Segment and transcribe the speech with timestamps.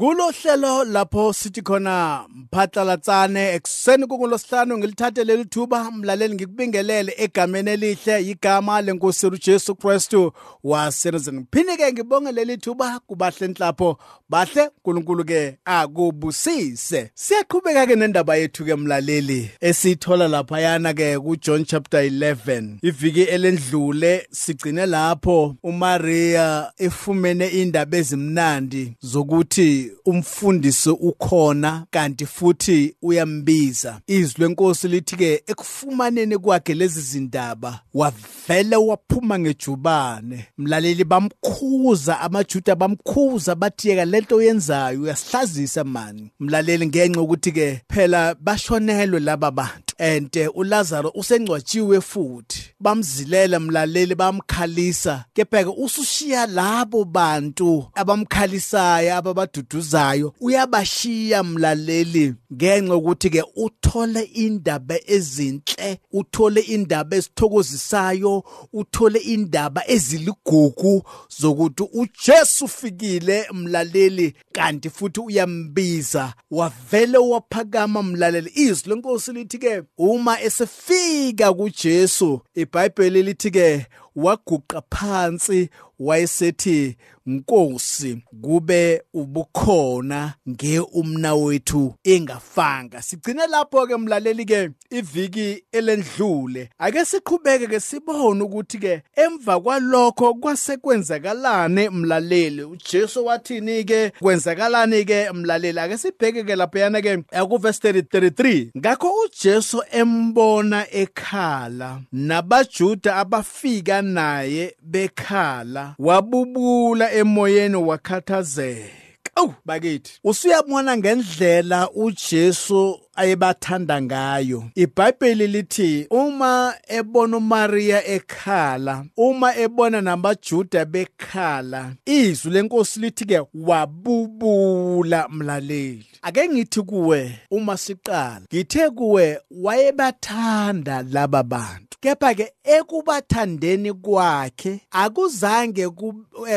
[0.00, 8.82] Kulohlelo lapho sithi khona mphatlalatsane ekseni kungolosihlanu ngilithathe leli thuba mlaleli ngikubingelele egameni elihle igama
[8.82, 10.32] lenkosi uJesu Kristu.
[10.64, 13.98] Waserezen ngiphinde ke ngibonge leli thuba kubahle nhlapho.
[14.30, 17.10] Bahle uNkulunkulu ke akubusise.
[17.14, 24.26] Siyaqhubeka ke nendaba yethu ke mlaleli esithola lapha yana ke kuJohn chapter 11 iviki elendlule
[24.30, 34.00] sigcine lapho uMaria efumene indaba ezimnandi zokuthi umfundisi ukhona kanti futhi uyambiza.
[34.06, 40.46] Izwi lenkosi lithi ke ekufumaneni kwakhe lezi zindaba wavele waphuma ngejubane.
[40.58, 46.30] Mlaleli bamkhuza amajuda bamkhuza bathi yeka lento oyenzayo uyasihlazisa mani?
[46.40, 49.87] Mlaleli ngenxa ukuthi ke phela bashonelwe laba bantu.
[49.98, 52.74] And uLazaro usengcwatshiwe futhi.
[52.80, 55.24] Bamzilela mlaleli bamkhalisa.
[55.34, 60.34] Kepha ke usushiya labo bantu abamkhalisayo ababaduduzayo.
[60.40, 71.02] Uyabashiya mlaleli ngenxa ukuthi ke uthole indaba ezinhle uthole indaba ezithokozisayo uthole indaba eziligugu
[71.40, 76.34] zokuthi uJesu ufikile mlaleli kanti futhi uyambiza.
[76.50, 78.50] Wavele waphakama mlaleli.
[78.54, 83.86] Izwi lenkosi lithi ke uma esefika kuJesu iBhayibheli lithi ke
[84.24, 85.60] waguqa phansi
[85.98, 86.96] wayesethi
[87.28, 93.02] Nkosi kube ubukhona nge umna wethu engafanga.
[93.02, 96.70] Sigcine lapho ke mlaleli ke iviki elendlule.
[96.78, 102.62] Ake siqhubeke ke sibone ukuthi ke emva kwalokho kwasekwenzakalane mlaleli?
[102.62, 105.80] uJesu wathini ke kwenzakalani ke mlaleli?
[105.80, 114.02] Ake sibheke ke lapha yana ke ku verse 33 ngakho uJesu embona ekhala nabajuda abafika
[114.14, 119.08] naye bekhala wabubula emoyeni wakhathazeka.
[119.34, 120.20] Awu bakithi.
[120.24, 124.64] Usuyabona ngendlela uJesu ayebathanda ngayo.
[124.74, 135.28] iBhayibheli lithi uma ebona uMaria ekhala uma ebona nabaJuda bekhala izwi lenkosi lithi ke wabubula
[135.28, 136.06] mlaleli.
[136.22, 138.42] Ake ngithi kuwe uma siqala.
[138.54, 141.87] Ngithe kuwe wayebathanda laba bantu.
[142.00, 145.88] Kepha ke ekubathandeni kwakhe akuzange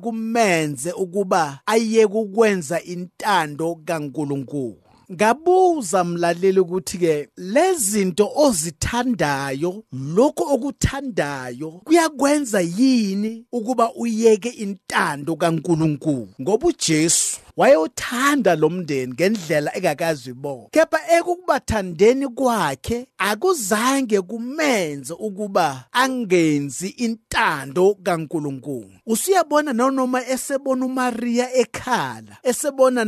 [0.00, 4.76] kumenze ukuba ayeke ukwenza intando kaNkuluNkulu.
[5.12, 16.28] Ngabuza mlaleli ukuthi ke lezinto ozithandayo lokho okuthandayo kuyakwenza yini ukuba uyeke intando kaNkuluNkulu?
[16.40, 26.88] Ngoba uJesu wayothanda lo mndeni ngendlela engakazi ibona kepha ekukubathandeni kwakhe akuzange kumenze ukuba angenzi
[26.88, 28.90] intando kaNkuluNkulu.
[29.06, 33.04] Usuyabona noma esebona uMaria ekhala esebona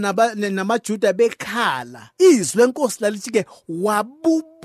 [0.51, 3.45] namaJuda bekhala izwi lenkosi lalithi ke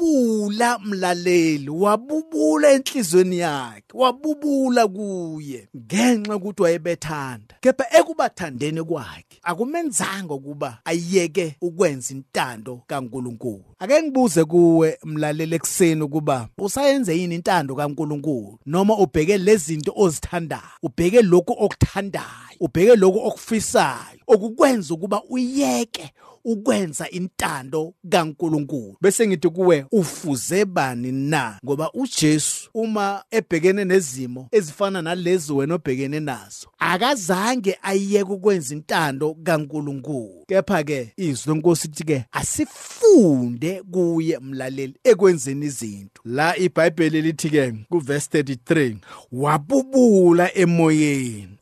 [0.01, 7.55] wabubula mlaleli wabubula enhlizweni yakhe wabubula kuye ngenxa ukuthi wayebethanda.
[7.61, 13.63] Kepha ekubathandeni kwakhe akumenzanga ukuba ayeke ukwenza intando kaNkuluNkulu.
[13.79, 18.59] Ake ngibuze kuwe mlaleli ekseni ukuba usayenze yini intando kaNkuluNkulu?
[18.65, 20.77] Noma ubheke lezinto ozithandayo?
[20.83, 22.50] Ubheke lokho okuthandayo?
[22.61, 26.13] Ubheke lokho okufisayo okukwenza ukuba uyeke
[26.45, 28.97] ukwenza intando kaNkuluNkulu.
[29.01, 31.59] Bese ngithi kuwe ufuze bani na?
[31.65, 40.43] Ngoba uJesu uma ebhekene nezimo ezifana nalezi wena obhekene nazo akazange ayeke ukwenza intando kaNkuluNkulu.
[40.47, 46.21] Kepha ke izwi lenkosi lithi ke asifunde kuye mlaleli ekwenzeni izinto.
[46.25, 48.95] La iBhayibheli lithi ke kuverse 33
[49.31, 51.57] wabubula emoyeni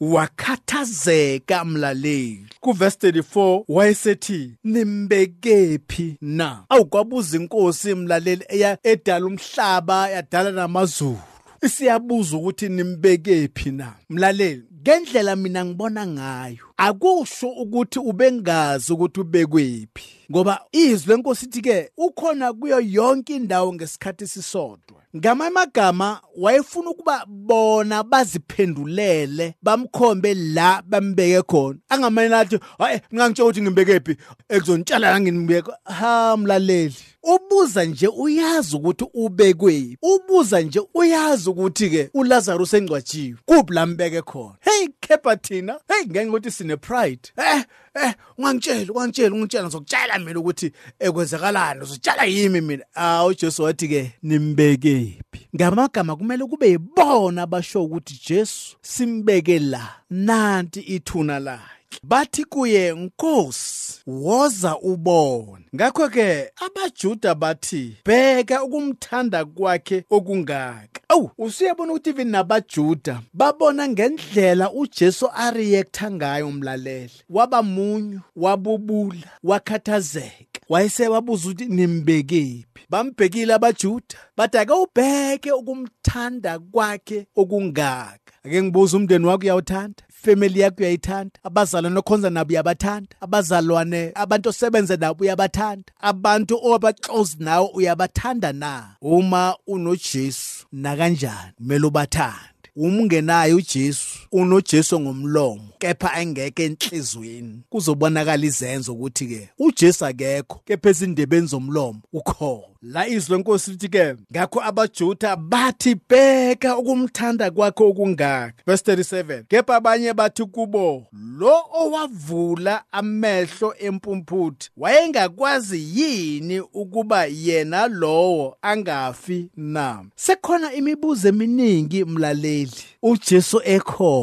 [0.89, 2.45] wakhathazeka mlaleli.
[2.61, 6.63] Kuverse 34 wayesethi nimbekephi na?
[6.69, 8.45] Awukwabuza inkosi mlaleli
[8.83, 11.19] edala umhlaba yadala namazulu.
[11.61, 13.93] Isiyabuza ukuthi nimbekephi na?
[14.09, 21.91] Mlaleli ngendlela mina ngibona ngayo akusho ukuthi ubengazi ukuthi ubekwephi ngoba izwi lenkosi ithi ke
[21.97, 31.79] ukhona kuyo yonke indawo ngesikhathi sisodwa ngamamagama wayefuna ukuba bona baziphendulele bamkhombe la bambeke khona.
[31.89, 34.17] Angamane nathi hayi ngangitshela ukuthi ngimbekephi
[34.49, 39.97] ekuzontshela la nginibeke ha mlaleli ubuza nje uyazi ukuthi ubekwephi.
[40.01, 44.55] Ubuza nje uyazi ukuthi ke uLazarus engcwatshiwe kuphi la mbeke khona?
[44.61, 45.79] Hey kepha thina.
[45.87, 47.63] Hey ngeke ukuthi sine pride eh
[47.95, 52.85] eh ungangitshela ungangitshela ungitshela ngizokutshela mina ukuthi ekwenzakalani uzotshela yimi mina.
[52.95, 60.79] Ah uJesu wathi ke nimbekephi ngamagama kumele kube yibona abasho ukuthi Jesu simbeke la nanti
[60.79, 61.79] ithuna lakhe.
[62.03, 65.65] Bathi kuye nkosi woza ubone.
[65.75, 71.01] Ngakho ke abajuda bathi bheka ukumthanda kwakhe okungaka.
[71.09, 80.48] Awu usuyabona ukuthi even nabajuda babona ngendlela uJesu areacta ngayo umlaleli waba munyu wabubula wakhathazeka.
[80.69, 82.65] Wayesebabuza ukuthi nimbekephi?
[82.89, 88.33] Bambhekile abajuda bathi ake ubheke ukumthanda kwakhe okungaka.
[88.45, 90.03] Ake ngibuza umndeni wakho uyawuthanda?
[90.09, 91.39] Family yakho uyayithanda?
[91.43, 93.15] Abazalwane okhonza nabo uyabathanda?
[93.21, 95.93] Abazalwane abantu osebenza nabo uyabathanda?
[95.99, 98.95] Abantu oba-close nawe uyabathanda na?
[99.01, 102.49] Uma unojesu nakanjani kumele ubathande.
[102.75, 110.89] Uma ungenayo uJesu unoJesu ngomlomo kepha engeke enhlizweni kuzobonakala izenzo ukuthi ke uJesu akekho kepha
[110.89, 112.63] ezindebeni zomlomo ukhona.
[112.81, 118.53] La izwi lenkosi lithi ke ngakho abajuda bathi bheka ukumthanda kwakhe okungaka.
[118.67, 121.07] Verse 37 kepha abanye bathi kubo
[121.39, 132.83] lo owavula amehlo empumputhe wayengakwazi yini ukuba yena lowo angafi na sekhona imibuzo eminingi mlaleli.
[133.01, 134.18] uJesu ekhona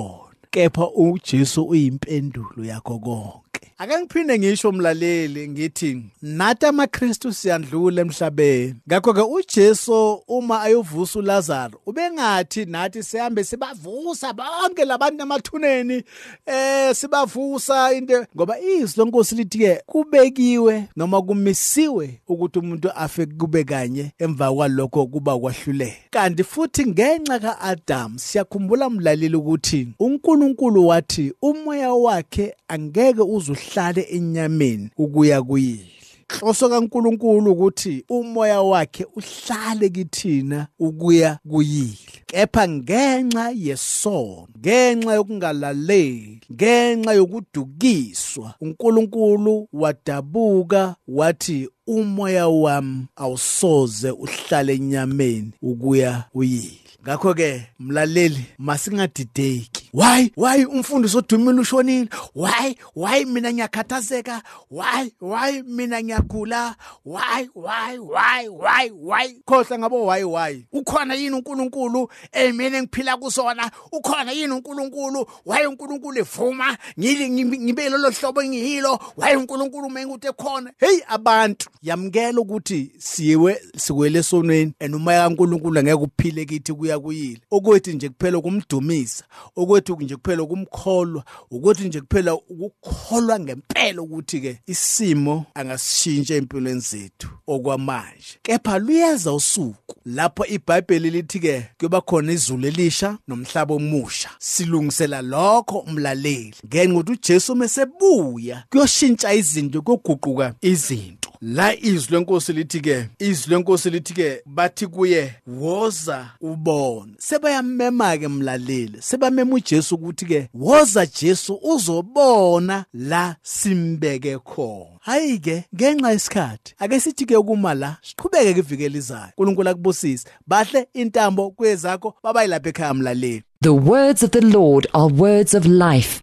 [0.57, 3.46] kepha uJesu uyimpendulo yakho konke.
[3.79, 8.75] Ake ngiphinde ngisho umlaleli ngithi nathi amaKristu siyandlula emhlabeni.
[8.89, 16.03] Ngakho ke uJesu uma ayovusa uLazaro ubengathi nathi sihambe sibavusa bonke labantu emathuneni
[16.47, 23.65] eh sibavusa into ngoba izwi lenkosi lithi ke kubekiwe noma kumisiwe ukuthi umuntu afe kube
[23.65, 25.97] kanye emva kwalokho kuba kwahluleka.
[26.11, 33.23] Kanti futhi ngenxa kaAdam siyakhumbula umlaleli ukuthi uNkulunkulu wathi umoya wakhe angeke
[33.67, 35.87] uzuhlale enyameni ukuya kuyile
[36.29, 41.97] hloso kaNkuluNkulu ukuthi umoya wakhe uhlale kithina ukuya kuyile
[42.27, 55.51] kepha ngenxa yesono ngenxa yokungalaleli ngenxa yokudukiswa uNkulunkulu wadabuka wathi umoya wami awusoze uhlale enyameni
[55.63, 56.81] ukuya uyile.
[57.03, 59.91] Ngakho ke mlaleli masingadideki.
[59.93, 60.31] Why?
[60.37, 62.09] Why umfundisi odumile ushonile?
[62.35, 62.75] Why?
[62.97, 64.43] Why mina ngiyakhathazeka?
[64.71, 65.13] Why?
[65.21, 66.75] Why mina ngiyagula
[67.05, 67.49] why?
[67.55, 67.99] Why?
[67.99, 68.49] Why?
[68.49, 68.91] Why?
[68.91, 69.37] Why?
[69.47, 70.67] Khohla ngabo why why?
[70.73, 72.09] Ukhona yini uNkulunkulu?
[72.33, 73.71] Emini ngiphila kusona.
[73.93, 75.27] Ukhona yini uNkulunkulu?
[75.47, 76.77] Why uNkulunkulu evuma?
[76.99, 78.99] Ngibe lolo hlobo engiyilo?
[79.17, 80.73] Why uNkulunkulu menguthi ekhona?
[80.79, 81.71] Hey abantu!
[81.83, 88.09] Yamkela ukuthi siwe sikwele sonweni and umoya kaNkulunkulu angeke uphile kithi kuya kuyile okwethi nje
[88.09, 89.25] kuphela kumdumisa
[89.57, 97.29] okwethi nje kuphela kumkholwa ukuthi nje kuphela ukukholwa ngempela ukuthi ke isimo angasishintsha empilweni zethu
[97.47, 98.39] okwamanje.
[98.43, 104.31] Kepha luyeza usuku lapho iBhayibheli lithi ke kuba khona izulu elisha nomhlaba omusha.
[104.39, 106.55] Silungisela lokho umlaleli.
[106.67, 111.31] Ngenxa ukuthi uJesu mesebuya kuyoshintsha izinto koguquka izinto.
[111.43, 117.13] La izwi lenkosi lithi ke izwi lenkosi lithi ke bathi kuye woza ubone.
[117.19, 124.99] Sebayamema ke mlaleli sebamema uJesu ukuthi ke woza Jesu uzobona la simbeke khona.
[125.01, 130.29] Hayi ke ngenxa yesikhathi ake sithi ke ukuma la siqhubeke ke ivikele izayo uNkulunkulu akubusise
[130.47, 133.43] bahle intambo kwezakho babayilapha ekhaya mlaleli.
[133.61, 136.23] The words of the Lord are words of life.